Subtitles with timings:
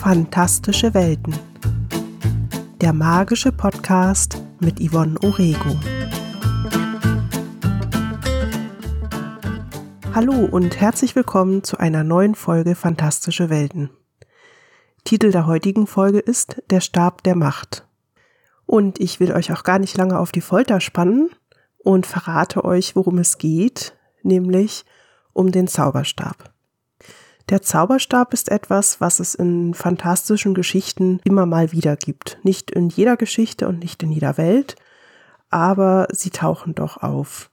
[0.00, 1.34] Fantastische Welten.
[2.80, 5.78] Der magische Podcast mit Yvonne Orego.
[10.14, 13.90] Hallo und herzlich willkommen zu einer neuen Folge Fantastische Welten.
[15.04, 17.86] Titel der heutigen Folge ist Der Stab der Macht.
[18.64, 21.28] Und ich will euch auch gar nicht lange auf die Folter spannen
[21.76, 24.86] und verrate euch, worum es geht, nämlich
[25.34, 26.54] um den Zauberstab.
[27.50, 32.38] Der Zauberstab ist etwas, was es in fantastischen Geschichten immer mal wieder gibt.
[32.44, 34.76] Nicht in jeder Geschichte und nicht in jeder Welt,
[35.50, 37.50] aber sie tauchen doch auf.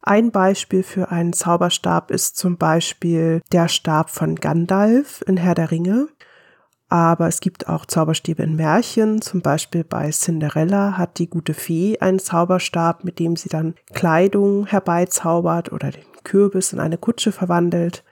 [0.00, 5.70] Ein Beispiel für einen Zauberstab ist zum Beispiel der Stab von Gandalf in Herr der
[5.70, 6.08] Ringe.
[6.88, 9.20] Aber es gibt auch Zauberstäbe in Märchen.
[9.20, 14.66] Zum Beispiel bei Cinderella hat die gute Fee einen Zauberstab, mit dem sie dann Kleidung
[14.66, 18.02] herbeizaubert oder den Kürbis in eine Kutsche verwandelt.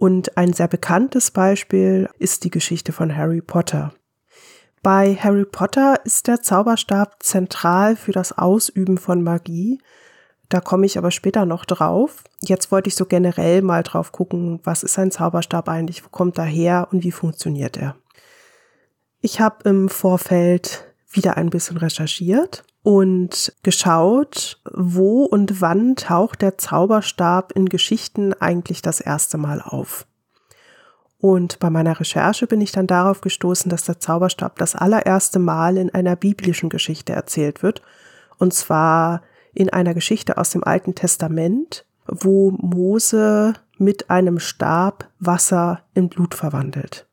[0.00, 3.92] Und ein sehr bekanntes Beispiel ist die Geschichte von Harry Potter.
[4.82, 9.78] Bei Harry Potter ist der Zauberstab zentral für das Ausüben von Magie.
[10.48, 12.24] Da komme ich aber später noch drauf.
[12.40, 16.38] Jetzt wollte ich so generell mal drauf gucken, was ist ein Zauberstab eigentlich, wo kommt
[16.38, 17.94] er her und wie funktioniert er.
[19.20, 26.56] Ich habe im Vorfeld wieder ein bisschen recherchiert und geschaut, wo und wann taucht der
[26.56, 30.06] Zauberstab in Geschichten eigentlich das erste Mal auf.
[31.18, 35.76] Und bei meiner Recherche bin ich dann darauf gestoßen, dass der Zauberstab das allererste Mal
[35.76, 37.82] in einer biblischen Geschichte erzählt wird.
[38.38, 39.22] Und zwar
[39.52, 46.34] in einer Geschichte aus dem Alten Testament, wo Mose mit einem Stab Wasser in Blut
[46.34, 47.06] verwandelt.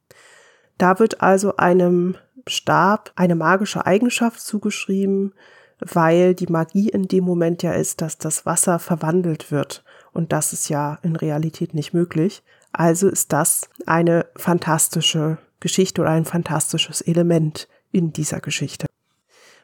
[0.77, 2.15] Da wird also einem
[2.49, 5.33] Stab eine magische Eigenschaft zugeschrieben,
[5.79, 9.83] weil die Magie in dem Moment ja ist, dass das Wasser verwandelt wird.
[10.13, 12.43] Und das ist ja in Realität nicht möglich.
[12.71, 18.87] Also ist das eine fantastische Geschichte oder ein fantastisches Element in dieser Geschichte.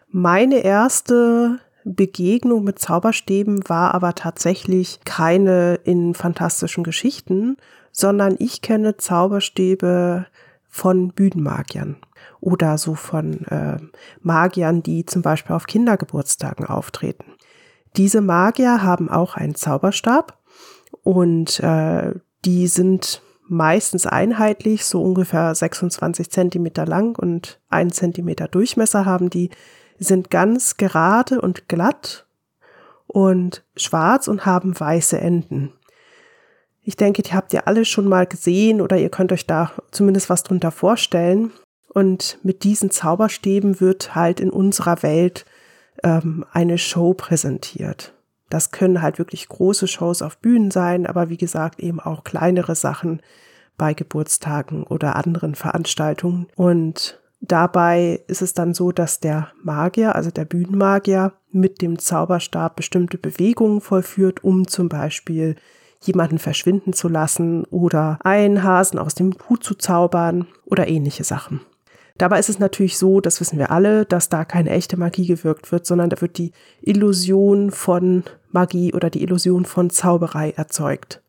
[0.10, 7.58] Meine erste Begegnung mit Zauberstäben war aber tatsächlich keine in fantastischen Geschichten,
[7.92, 10.26] sondern ich kenne Zauberstäbe
[10.70, 11.98] von Bühnenmagiern
[12.40, 13.78] oder so von äh,
[14.22, 17.26] Magiern, die zum Beispiel auf Kindergeburtstagen auftreten.
[17.96, 20.40] Diese Magier haben auch einen Zauberstab
[21.04, 22.14] und äh,
[22.46, 29.50] die sind meistens einheitlich, so ungefähr 26 Zentimeter lang und ein Zentimeter Durchmesser haben die,
[30.00, 32.26] sind ganz gerade und glatt
[33.08, 35.72] und schwarz und haben weiße Enden.
[36.82, 40.30] Ich denke, die habt ihr alle schon mal gesehen oder ihr könnt euch da zumindest
[40.30, 41.52] was drunter vorstellen.
[41.94, 45.46] Und mit diesen Zauberstäben wird halt in unserer Welt
[46.04, 48.14] ähm, eine Show präsentiert.
[48.50, 52.76] Das können halt wirklich große Shows auf Bühnen sein, aber wie gesagt eben auch kleinere
[52.76, 53.22] Sachen
[53.78, 56.48] bei Geburtstagen oder anderen Veranstaltungen.
[56.56, 62.76] Und dabei ist es dann so, dass der Magier, also der Bühnenmagier, mit dem Zauberstab
[62.76, 65.56] bestimmte Bewegungen vollführt, um zum Beispiel
[66.02, 71.62] jemanden verschwinden zu lassen oder einen Hasen aus dem Hut zu zaubern oder ähnliche Sachen.
[72.18, 75.72] Dabei ist es natürlich so, das wissen wir alle, dass da keine echte Magie gewirkt
[75.72, 76.52] wird, sondern da wird die
[76.82, 81.22] Illusion von Magie oder die Illusion von Zauberei erzeugt.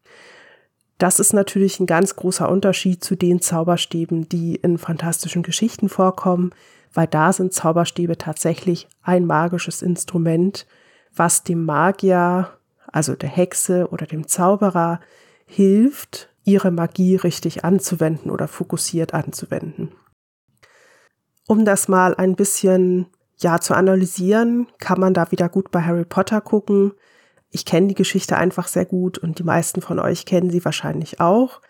[0.98, 6.52] Das ist natürlich ein ganz großer Unterschied zu den Zauberstäben, die in fantastischen Geschichten vorkommen,
[6.92, 10.66] weil da sind Zauberstäbe tatsächlich ein magisches Instrument,
[11.14, 12.50] was dem Magier,
[12.86, 15.00] also der Hexe oder dem Zauberer,
[15.46, 19.92] hilft, ihre Magie richtig anzuwenden oder fokussiert anzuwenden.
[21.46, 23.06] Um das mal ein bisschen
[23.38, 26.92] ja zu analysieren, kann man da wieder gut bei Harry Potter gucken.
[27.50, 31.20] Ich kenne die Geschichte einfach sehr gut und die meisten von euch kennen sie wahrscheinlich
[31.20, 31.60] auch.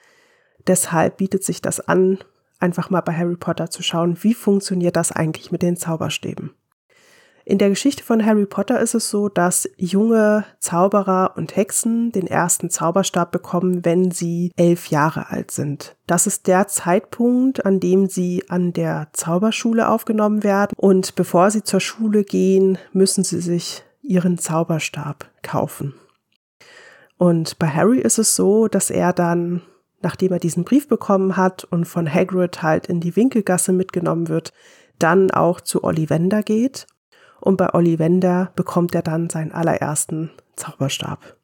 [0.66, 2.18] Deshalb bietet sich das an,
[2.58, 6.54] einfach mal bei Harry Potter zu schauen, wie funktioniert das eigentlich mit den Zauberstäben.
[7.46, 12.26] In der Geschichte von Harry Potter ist es so, dass junge Zauberer und Hexen den
[12.26, 15.94] ersten Zauberstab bekommen, wenn sie elf Jahre alt sind.
[16.06, 20.72] Das ist der Zeitpunkt, an dem sie an der Zauberschule aufgenommen werden.
[20.78, 25.94] Und bevor sie zur Schule gehen, müssen sie sich ihren Zauberstab kaufen.
[27.18, 29.60] Und bei Harry ist es so, dass er dann,
[30.00, 34.54] nachdem er diesen Brief bekommen hat und von Hagrid halt in die Winkelgasse mitgenommen wird,
[34.98, 36.86] dann auch zu Ollivander geht
[37.44, 41.36] und bei Ollivander bekommt er dann seinen allerersten Zauberstab.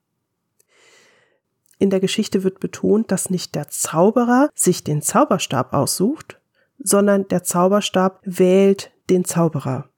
[1.79, 6.41] In der Geschichte wird betont, dass nicht der Zauberer sich den Zauberstab aussucht,
[6.79, 9.91] sondern der Zauberstab wählt den Zauberer.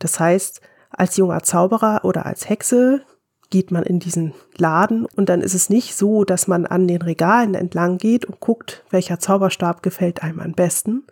[0.00, 3.02] Das heißt, als junger Zauberer oder als Hexe
[3.50, 7.02] geht man in diesen Laden und dann ist es nicht so, dass man an den
[7.02, 11.04] Regalen entlang geht und guckt, welcher Zauberstab gefällt einem am besten,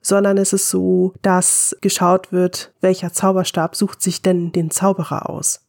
[0.00, 5.66] sondern es ist so, dass geschaut wird, welcher Zauberstab sucht sich denn den Zauberer aus.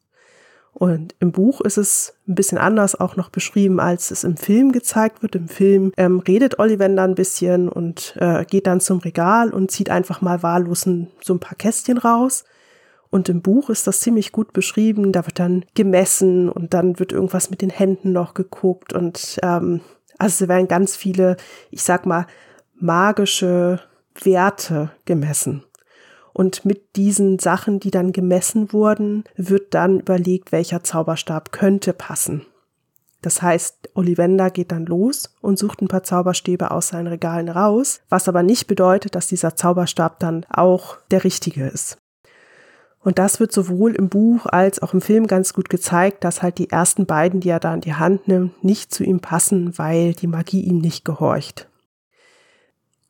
[0.74, 4.72] Und im Buch ist es ein bisschen anders auch noch beschrieben, als es im Film
[4.72, 5.36] gezeigt wird.
[5.36, 9.89] Im Film ähm, redet Ollivander ein bisschen und äh, geht dann zum Regal und zieht
[9.89, 10.88] einfach mal wahllos
[11.22, 12.45] so ein paar Kästchen raus.
[13.10, 15.12] Und im Buch ist das ziemlich gut beschrieben.
[15.12, 18.94] Da wird dann gemessen und dann wird irgendwas mit den Händen noch geguckt.
[18.94, 19.81] Und ähm,
[20.18, 21.36] also es werden ganz viele,
[21.69, 22.25] ich sag mal,
[22.80, 23.81] magische
[24.24, 25.63] Werte gemessen.
[26.34, 32.46] Und mit diesen Sachen, die dann gemessen wurden, wird dann überlegt, welcher Zauberstab könnte passen.
[33.22, 38.02] Das heißt, Ollivander geht dann los und sucht ein paar Zauberstäbe aus seinen Regalen raus,
[38.10, 41.98] was aber nicht bedeutet, dass dieser Zauberstab dann auch der richtige ist.
[43.04, 46.60] Und das wird sowohl im Buch als auch im Film ganz gut gezeigt, dass halt
[46.60, 50.14] die ersten beiden, die er da in die Hand nimmt, nicht zu ihm passen, weil
[50.14, 51.68] die Magie ihm nicht gehorcht.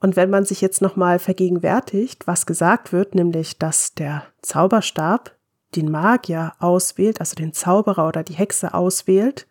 [0.01, 5.37] Und wenn man sich jetzt nochmal vergegenwärtigt, was gesagt wird, nämlich, dass der Zauberstab
[5.75, 9.47] den Magier auswählt, also den Zauberer oder die Hexe auswählt,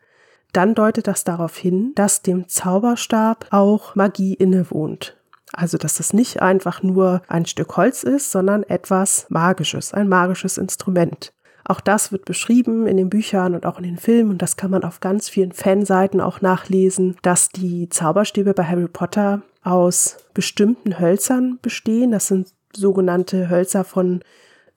[0.52, 5.16] dann deutet das darauf hin, dass dem Zauberstab auch Magie innewohnt.
[5.52, 10.58] Also, dass es nicht einfach nur ein Stück Holz ist, sondern etwas Magisches, ein magisches
[10.58, 11.32] Instrument.
[11.64, 14.70] Auch das wird beschrieben in den Büchern und auch in den Filmen und das kann
[14.70, 20.98] man auf ganz vielen Fanseiten auch nachlesen, dass die Zauberstäbe bei Harry Potter aus bestimmten
[20.98, 22.12] Hölzern bestehen.
[22.12, 24.22] Das sind sogenannte Hölzer von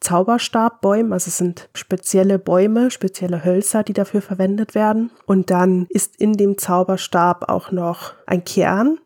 [0.04, 5.12] Zauberstabbäumen, also es sind spezielle Bäume, spezielle Hölzer, die dafür verwendet werden.
[5.26, 9.00] Und dann ist in dem Zauberstab auch noch ein Kern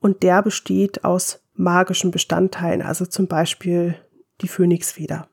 [0.00, 3.94] und der besteht aus magischen Bestandteilen, also zum Beispiel
[4.40, 5.28] die Phönixfeder.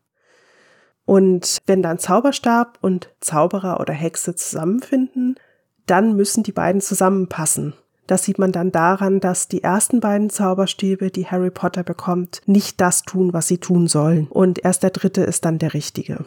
[1.07, 5.37] Und wenn dann Zauberstab und Zauberer oder Hexe zusammenfinden,
[5.85, 7.73] dann müssen die beiden zusammenpassen.
[8.07, 12.81] Das sieht man dann daran, dass die ersten beiden Zauberstäbe, die Harry Potter bekommt, nicht
[12.81, 14.27] das tun, was sie tun sollen.
[14.27, 16.25] Und erst der dritte ist dann der richtige.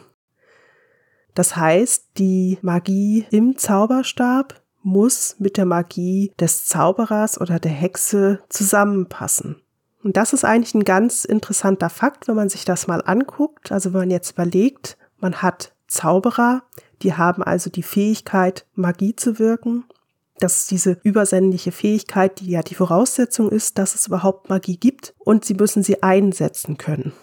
[1.35, 8.39] Das heißt, die Magie im Zauberstab muss mit der Magie des Zauberers oder der Hexe
[8.49, 9.61] zusammenpassen.
[10.03, 13.71] Und das ist eigentlich ein ganz interessanter Fakt, wenn man sich das mal anguckt.
[13.71, 16.63] Also wenn man jetzt überlegt, man hat Zauberer,
[17.01, 19.85] die haben also die Fähigkeit, Magie zu wirken
[20.41, 25.13] das ist diese übersinnliche Fähigkeit, die ja die Voraussetzung ist, dass es überhaupt Magie gibt
[25.19, 27.13] und sie müssen sie einsetzen können.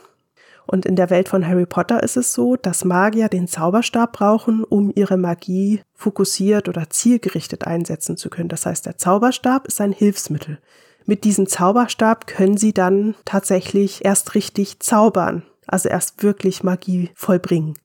[0.66, 4.64] Und in der Welt von Harry Potter ist es so, dass Magier den Zauberstab brauchen,
[4.64, 8.50] um ihre Magie fokussiert oder zielgerichtet einsetzen zu können.
[8.50, 10.58] Das heißt, der Zauberstab ist ein Hilfsmittel.
[11.08, 17.78] Mit diesem Zauberstab können sie dann tatsächlich erst richtig zaubern, also erst wirklich Magie vollbringen.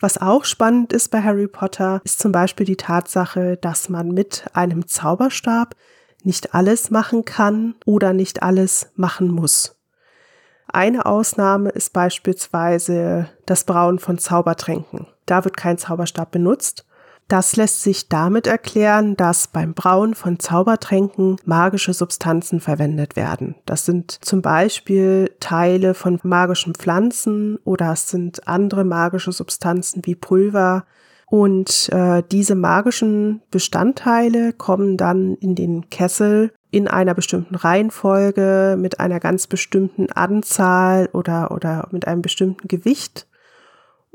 [0.00, 4.46] Was auch spannend ist bei Harry Potter, ist zum Beispiel die Tatsache, dass man mit
[4.52, 5.76] einem Zauberstab
[6.24, 9.80] nicht alles machen kann oder nicht alles machen muss.
[10.66, 15.06] Eine Ausnahme ist beispielsweise das Brauen von Zaubertränken.
[15.26, 16.84] Da wird kein Zauberstab benutzt
[17.28, 23.54] das lässt sich damit erklären, dass beim Brauen von Zaubertränken magische Substanzen verwendet werden.
[23.66, 30.14] Das sind zum Beispiel Teile von magischen Pflanzen oder es sind andere magische Substanzen wie
[30.14, 30.84] Pulver.
[31.26, 39.00] Und äh, diese magischen Bestandteile kommen dann in den Kessel in einer bestimmten Reihenfolge mit
[39.00, 43.26] einer ganz bestimmten Anzahl oder, oder mit einem bestimmten Gewicht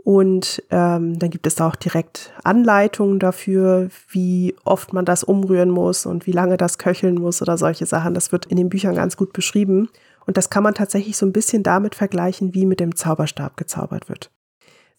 [0.10, 6.08] und ähm, dann gibt es auch direkt Anleitungen dafür, wie oft man das umrühren muss
[6.08, 8.16] und wie lange das köcheln muss oder solche Sachen.
[8.16, 9.88] Das wird in den Büchern ganz gut beschrieben.
[10.26, 14.10] Und das kann man tatsächlich so ein bisschen damit vergleichen, wie mit dem Zauberstab gezaubert
[14.10, 14.32] wird.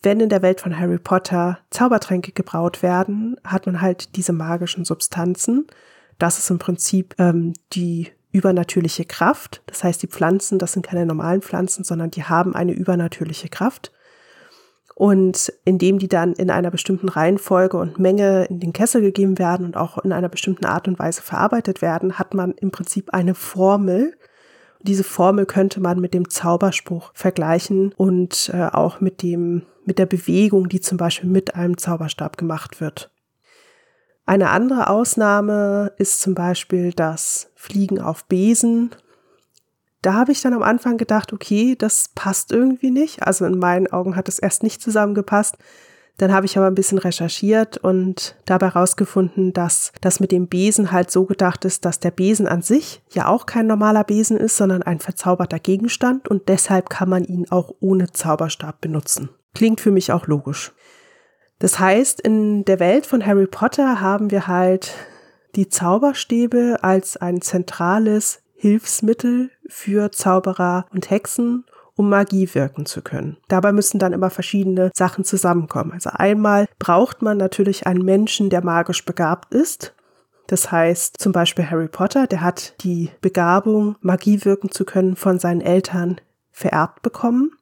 [0.01, 4.85] Wenn in der Welt von Harry Potter Zaubertränke gebraut werden, hat man halt diese magischen
[4.85, 5.67] Substanzen.
[6.21, 9.61] Das ist im Prinzip ähm, die übernatürliche Kraft.
[9.67, 13.91] Das heißt, die Pflanzen, das sind keine normalen Pflanzen, sondern die haben eine übernatürliche Kraft.
[15.01, 19.65] Und indem die dann in einer bestimmten Reihenfolge und Menge in den Kessel gegeben werden
[19.65, 23.35] und auch in einer bestimmten Art und Weise verarbeitet werden, hat man im Prinzip eine
[23.35, 24.13] Formel.
[24.83, 30.05] Diese Formel könnte man mit dem Zauberspruch vergleichen und äh, auch mit dem, mit der
[30.05, 33.11] Bewegung, die zum Beispiel mit einem Zauberstab gemacht wird.
[34.27, 38.91] Eine andere Ausnahme ist zum Beispiel das Fliegen auf Besen
[40.03, 43.27] da habe ich dann am Anfang gedacht, okay, das passt irgendwie nicht.
[43.27, 45.57] Also in meinen Augen hat es erst nicht zusammengepasst.
[46.17, 50.93] Dann habe ich aber ein bisschen recherchiert und dabei herausgefunden, dass das mit dem Besen
[50.93, 54.57] halt so gedacht ist, dass der Besen an sich ja auch kein normaler Besen ist,
[54.57, 59.31] sondern ein verzauberter Gegenstand und deshalb kann man ihn auch ohne Zauberstab benutzen.
[59.55, 60.73] Klingt für mich auch logisch.
[61.59, 64.93] Das heißt, in der Welt von Harry Potter haben wir halt
[65.57, 71.65] die Zauberstäbe als ein zentrales Hilfsmittel für Zauberer und Hexen,
[71.97, 73.39] um Magie wirken zu können.
[73.49, 75.93] Dabei müssen dann immer verschiedene Sachen zusammenkommen.
[75.93, 79.95] Also einmal braucht man natürlich einen Menschen, der magisch begabt ist.
[80.47, 85.39] Das heißt zum Beispiel Harry Potter, der hat die Begabung, Magie wirken zu können, von
[85.39, 86.21] seinen Eltern
[86.53, 87.53] vererbt bekommen.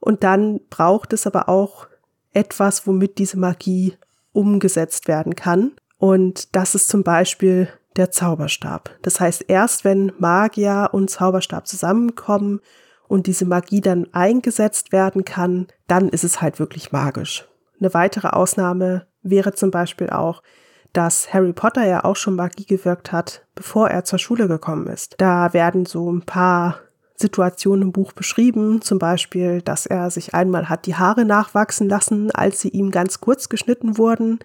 [0.00, 1.86] Und dann braucht es aber auch
[2.32, 3.94] etwas, womit diese Magie
[4.32, 5.70] umgesetzt werden kann.
[5.98, 8.90] Und das ist zum Beispiel der Zauberstab.
[9.02, 12.60] Das heißt, erst wenn Magier und Zauberstab zusammenkommen
[13.08, 17.48] und diese Magie dann eingesetzt werden kann, dann ist es halt wirklich magisch.
[17.80, 20.42] Eine weitere Ausnahme wäre zum Beispiel auch,
[20.92, 25.14] dass Harry Potter ja auch schon Magie gewirkt hat, bevor er zur Schule gekommen ist.
[25.18, 26.80] Da werden so ein paar
[27.16, 32.30] Situationen im Buch beschrieben, zum Beispiel, dass er sich einmal hat die Haare nachwachsen lassen,
[32.30, 34.40] als sie ihm ganz kurz geschnitten wurden.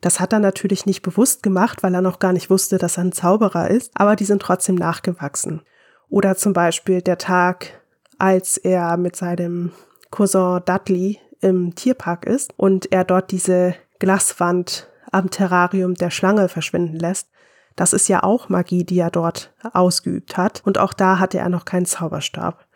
[0.00, 3.04] Das hat er natürlich nicht bewusst gemacht, weil er noch gar nicht wusste, dass er
[3.04, 5.62] ein Zauberer ist, aber die sind trotzdem nachgewachsen.
[6.08, 7.80] Oder zum Beispiel der Tag,
[8.18, 9.72] als er mit seinem
[10.10, 16.96] Cousin Dudley im Tierpark ist und er dort diese Glaswand am Terrarium der Schlange verschwinden
[16.96, 17.28] lässt.
[17.76, 20.62] Das ist ja auch Magie, die er dort ausgeübt hat.
[20.64, 22.66] Und auch da hatte er noch keinen Zauberstab.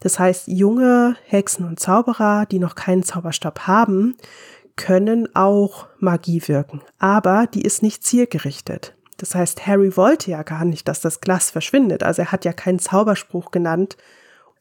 [0.00, 4.16] Das heißt, junge Hexen und Zauberer, die noch keinen Zauberstab haben,
[4.76, 6.82] können auch Magie wirken.
[6.98, 8.94] Aber die ist nicht zielgerichtet.
[9.16, 12.02] Das heißt, Harry wollte ja gar nicht, dass das Glas verschwindet.
[12.02, 13.96] Also er hat ja keinen Zauberspruch genannt,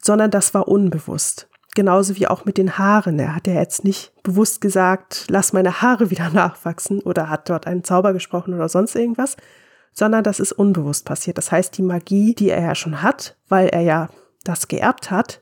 [0.01, 1.49] sondern das war unbewusst.
[1.75, 3.19] Genauso wie auch mit den Haaren.
[3.19, 7.67] Er hat ja jetzt nicht bewusst gesagt, lass meine Haare wieder nachwachsen oder hat dort
[7.67, 9.35] einen Zauber gesprochen oder sonst irgendwas,
[9.91, 11.37] sondern das ist unbewusst passiert.
[11.37, 14.09] Das heißt, die Magie, die er ja schon hat, weil er ja
[14.45, 15.41] das geerbt hat,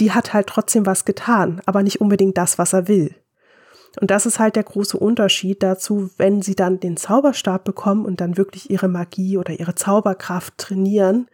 [0.00, 3.14] die hat halt trotzdem was getan, aber nicht unbedingt das, was er will.
[4.00, 8.20] Und das ist halt der große Unterschied dazu, wenn sie dann den Zauberstab bekommen und
[8.20, 11.28] dann wirklich ihre Magie oder ihre Zauberkraft trainieren,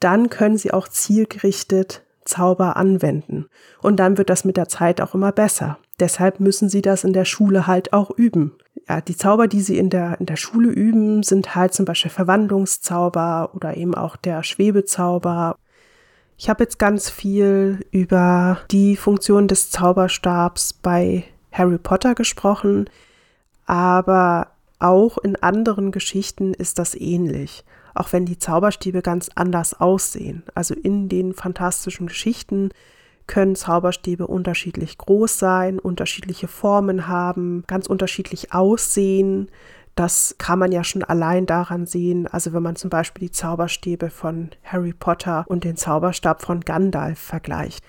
[0.00, 3.46] dann können sie auch zielgerichtet Zauber anwenden.
[3.82, 5.78] Und dann wird das mit der Zeit auch immer besser.
[6.00, 8.52] Deshalb müssen sie das in der Schule halt auch üben
[8.88, 12.10] ja, die Zauber, die sie in der, in der Schule üben, sind halt zum Beispiel
[12.10, 15.56] Verwandlungszauber oder eben auch der Schwebezauber.
[16.36, 22.90] Ich habe jetzt ganz viel über die Funktion des Zauberstabs bei Harry Potter gesprochen,
[23.64, 24.48] aber
[24.80, 30.42] auch in anderen Geschichten ist das ähnlich, auch wenn die Zauberstäbe ganz anders aussehen.
[30.54, 32.70] Also in den fantastischen Geschichten
[33.26, 39.48] können Zauberstäbe unterschiedlich groß sein, unterschiedliche Formen haben, ganz unterschiedlich aussehen.
[39.94, 44.10] Das kann man ja schon allein daran sehen, also wenn man zum Beispiel die Zauberstäbe
[44.10, 47.84] von Harry Potter und den Zauberstab von Gandalf vergleicht.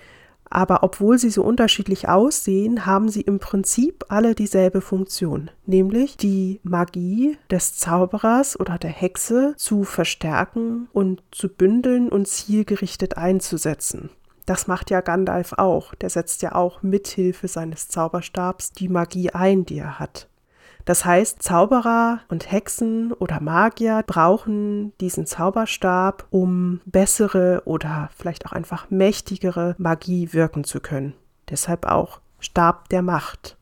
[0.56, 6.60] Aber obwohl sie so unterschiedlich aussehen, haben sie im Prinzip alle dieselbe Funktion, nämlich die
[6.62, 14.08] Magie des Zauberers oder der Hexe zu verstärken und zu bündeln und zielgerichtet einzusetzen.
[14.46, 15.94] Das macht ja Gandalf auch.
[15.94, 20.26] Der setzt ja auch mithilfe seines Zauberstabs die Magie ein, die er hat.
[20.86, 28.52] Das heißt, Zauberer und Hexen oder Magier brauchen diesen Zauberstab, um bessere oder vielleicht auch
[28.52, 31.14] einfach mächtigere Magie wirken zu können.
[31.50, 33.56] Deshalb auch Stab der Macht.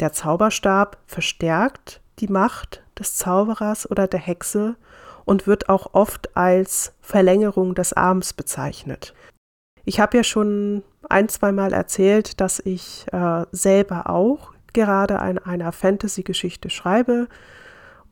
[0.00, 4.76] Der Zauberstab verstärkt die Macht des Zauberers oder der Hexe
[5.24, 9.14] und wird auch oft als Verlängerung des Arms bezeichnet.
[9.86, 15.38] Ich habe ja schon ein, zwei Mal erzählt, dass ich äh, selber auch gerade an
[15.38, 17.26] einer Fantasy-Geschichte schreibe.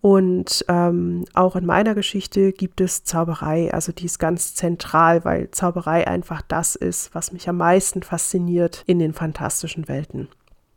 [0.00, 5.50] Und ähm, auch in meiner Geschichte gibt es Zauberei, also die ist ganz zentral, weil
[5.52, 10.28] Zauberei einfach das ist, was mich am meisten fasziniert in den fantastischen Welten.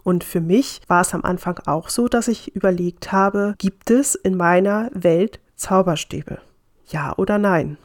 [0.04, 4.16] Und für mich war es am Anfang auch so, dass ich überlegt habe, gibt es
[4.16, 6.40] in meiner Welt Zauberstäbe?
[6.88, 7.78] Ja oder nein?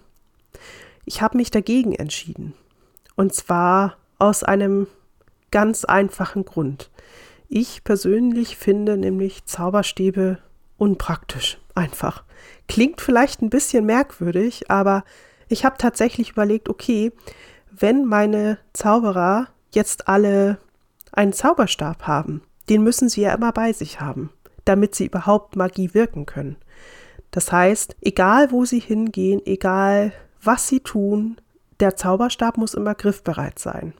[1.05, 2.55] Ich habe mich dagegen entschieden.
[3.17, 4.87] Und zwar aus einem
[5.51, 6.91] ganz einfachen Grund.
[7.57, 10.39] Ich persönlich finde nämlich Zauberstäbe
[10.77, 12.25] unpraktisch, einfach.
[12.67, 15.05] Klingt vielleicht ein bisschen merkwürdig, aber
[15.49, 17.13] ich habe tatsächlich überlegt, okay,
[17.71, 20.59] wenn meine Zauberer jetzt alle
[21.13, 24.31] einen Zauberstab haben, den müssen sie ja immer bei sich haben,
[24.65, 26.57] damit sie überhaupt Magie wirken können.
[27.31, 31.37] Das heißt, egal wo sie hingehen, egal was sie tun,
[31.79, 33.95] der Zauberstab muss immer griffbereit sein.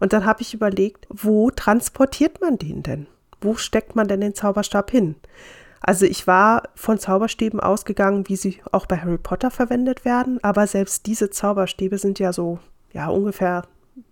[0.00, 3.06] Und dann habe ich überlegt, wo transportiert man den denn?
[3.40, 5.16] Wo steckt man denn den Zauberstab hin?
[5.80, 10.66] Also ich war von Zauberstäben ausgegangen, wie sie auch bei Harry Potter verwendet werden, aber
[10.66, 12.58] selbst diese Zauberstäbe sind ja so,
[12.92, 13.62] ja, ungefähr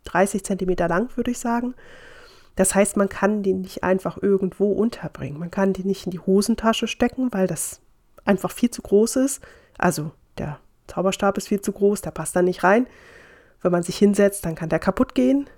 [0.05, 1.75] 30 Zentimeter lang, würde ich sagen.
[2.55, 5.39] Das heißt, man kann den nicht einfach irgendwo unterbringen.
[5.39, 7.81] Man kann den nicht in die Hosentasche stecken, weil das
[8.25, 9.43] einfach viel zu groß ist.
[9.77, 12.87] Also der Zauberstab ist viel zu groß, der passt da nicht rein.
[13.61, 15.51] Wenn man sich hinsetzt, dann kann der kaputt gehen.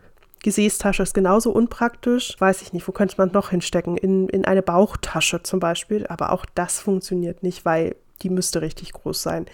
[0.43, 2.37] Gesäßtasche ist genauso unpraktisch.
[2.39, 3.97] Weiß ich nicht, wo könnte man noch hinstecken?
[3.97, 6.07] In, in eine Bauchtasche zum Beispiel.
[6.07, 9.47] Aber auch das funktioniert nicht, weil die müsste richtig groß sein.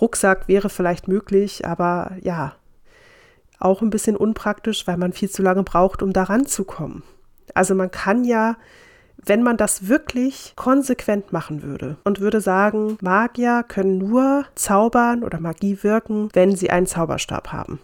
[0.00, 2.54] Rucksack wäre vielleicht möglich, aber ja,
[3.58, 7.02] auch ein bisschen unpraktisch, weil man viel zu lange braucht, um da ranzukommen.
[7.54, 8.56] Also man kann ja,
[9.22, 15.40] wenn man das wirklich konsequent machen würde und würde sagen, Magier können nur zaubern oder
[15.40, 17.80] Magie wirken, wenn sie einen Zauberstab haben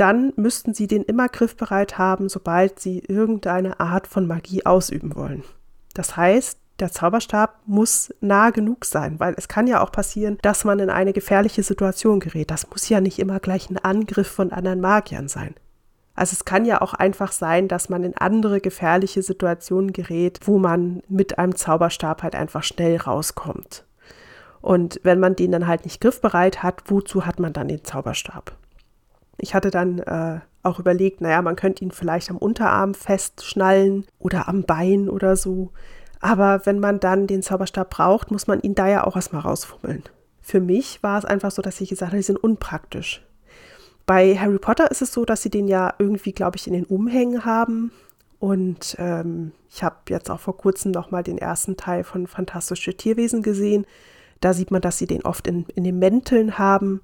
[0.00, 5.44] dann müssten sie den immer griffbereit haben, sobald sie irgendeine Art von Magie ausüben wollen.
[5.94, 10.64] Das heißt, der Zauberstab muss nah genug sein, weil es kann ja auch passieren, dass
[10.64, 12.50] man in eine gefährliche Situation gerät.
[12.50, 15.54] Das muss ja nicht immer gleich ein Angriff von anderen Magiern sein.
[16.14, 20.58] Also es kann ja auch einfach sein, dass man in andere gefährliche Situationen gerät, wo
[20.58, 23.84] man mit einem Zauberstab halt einfach schnell rauskommt.
[24.62, 28.56] Und wenn man den dann halt nicht griffbereit hat, wozu hat man dann den Zauberstab?
[29.40, 34.48] Ich hatte dann äh, auch überlegt, naja, man könnte ihn vielleicht am Unterarm festschnallen oder
[34.48, 35.70] am Bein oder so.
[36.20, 40.04] Aber wenn man dann den Zauberstab braucht, muss man ihn da ja auch erstmal rausfummeln.
[40.42, 43.22] Für mich war es einfach so, dass ich gesagt habe, die sind unpraktisch.
[44.06, 46.84] Bei Harry Potter ist es so, dass sie den ja irgendwie, glaube ich, in den
[46.84, 47.92] Umhängen haben.
[48.38, 53.42] Und ähm, ich habe jetzt auch vor kurzem nochmal den ersten Teil von Fantastische Tierwesen
[53.42, 53.86] gesehen.
[54.40, 57.00] Da sieht man, dass sie den oft in, in den Mänteln haben.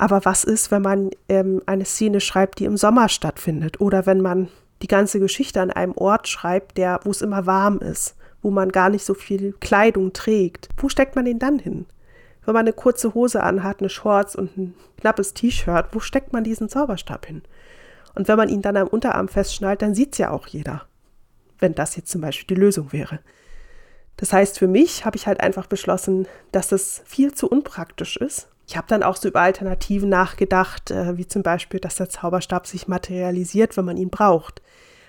[0.00, 3.82] Aber was ist, wenn man ähm, eine Szene schreibt, die im Sommer stattfindet?
[3.82, 4.48] Oder wenn man
[4.80, 8.72] die ganze Geschichte an einem Ort schreibt, der, wo es immer warm ist, wo man
[8.72, 10.70] gar nicht so viel Kleidung trägt?
[10.78, 11.84] Wo steckt man den dann hin?
[12.46, 16.44] Wenn man eine kurze Hose anhat, eine Shorts und ein knappes T-Shirt, wo steckt man
[16.44, 17.42] diesen Zauberstab hin?
[18.14, 20.86] Und wenn man ihn dann am Unterarm festschnallt, dann sieht es ja auch jeder.
[21.58, 23.18] Wenn das jetzt zum Beispiel die Lösung wäre.
[24.16, 28.48] Das heißt, für mich habe ich halt einfach beschlossen, dass das viel zu unpraktisch ist
[28.70, 32.68] ich habe dann auch so über Alternativen nachgedacht, äh, wie zum Beispiel, dass der Zauberstab
[32.68, 34.62] sich materialisiert, wenn man ihn braucht.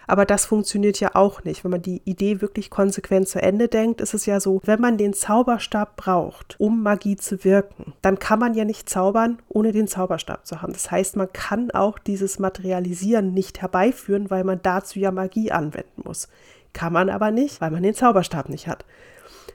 [0.08, 1.64] Aber das funktioniert ja auch nicht.
[1.64, 4.98] Wenn man die Idee wirklich konsequent zu Ende denkt, ist es ja so, wenn man
[4.98, 9.88] den Zauberstab braucht, um Magie zu wirken, dann kann man ja nicht zaubern, ohne den
[9.88, 10.74] Zauberstab zu haben.
[10.74, 16.02] Das heißt, man kann auch dieses Materialisieren nicht herbeiführen, weil man dazu ja Magie anwenden
[16.04, 16.30] muss.
[16.74, 18.86] Kann man aber nicht, weil man den Zauberstab nicht hat.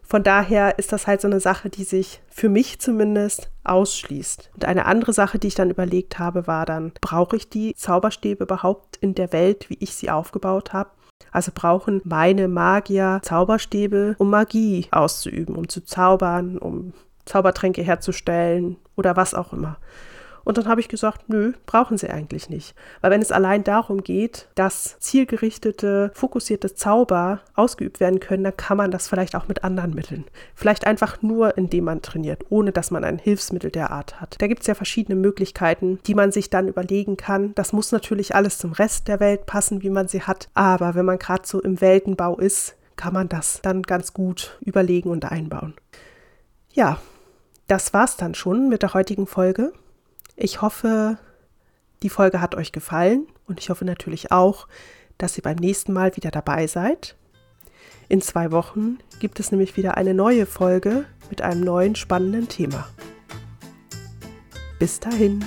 [0.07, 4.51] Von daher ist das halt so eine Sache, die sich für mich zumindest ausschließt.
[4.55, 8.45] Und eine andere Sache, die ich dann überlegt habe, war dann, brauche ich die Zauberstäbe
[8.45, 10.90] überhaupt in der Welt, wie ich sie aufgebaut habe?
[11.33, 16.92] Also brauchen meine Magier Zauberstäbe, um Magie auszuüben, um zu zaubern, um
[17.25, 19.79] Zaubertränke herzustellen oder was auch immer.
[20.47, 22.77] Und dann habe ich gesagt, nö, brauchen sie eigentlich nicht.
[23.01, 28.77] Weil wenn es allein darum geht, dass zielgerichtete, fokussierte Zauber ausgeübt werden können, dann kann
[28.77, 30.25] man das vielleicht auch mit anderen Mitteln.
[30.55, 34.37] Vielleicht einfach nur, indem man trainiert, ohne dass man ein Hilfsmittel der Art hat.
[34.39, 37.53] Da gibt es ja verschiedene Möglichkeiten, die man sich dann überlegen kann.
[37.57, 40.49] Das muss natürlich alles zum Rest der Welt passen, wie man sie hat.
[40.55, 45.11] Aber wenn man gerade so im Weltenbau ist, kann man das dann ganz gut überlegen
[45.11, 45.75] und einbauen.
[46.73, 47.01] Ja,
[47.67, 49.73] das war's dann schon mit der heutigen Folge.
[50.37, 51.16] Ich hoffe,
[52.03, 54.68] die Folge hat euch gefallen und ich hoffe natürlich auch,
[55.16, 57.16] dass ihr beim nächsten Mal wieder dabei seid.
[58.11, 62.87] In zwei Wochen gibt es nämlich wieder eine neue Folge mit einem neuen spannenden Thema.
[64.79, 65.42] Bis dahin.